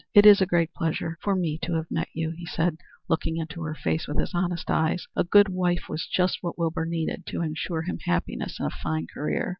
[0.15, 2.75] "It is a great pleasure to me to have met you," he said,
[3.07, 5.05] looking into her face with his honest eyes.
[5.15, 9.05] "A good wife was just what Wilbur needed to insure him happiness and a fine
[9.05, 9.49] career.